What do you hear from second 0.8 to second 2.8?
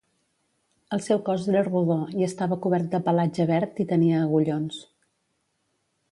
El seu cos era rodó i estava